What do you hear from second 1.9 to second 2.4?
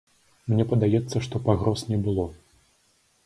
не было.